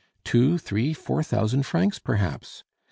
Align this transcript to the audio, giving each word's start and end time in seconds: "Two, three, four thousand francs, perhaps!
"Two, 0.23 0.57
three, 0.57 0.95
four 0.95 1.21
thousand 1.21 1.61
francs, 1.61 1.99
perhaps! 1.99 2.63